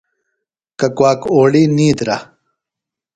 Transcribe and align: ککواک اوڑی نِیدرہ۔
ککواک 0.79 1.21
اوڑی 1.33 1.63
نِیدرہ۔ 1.75 2.17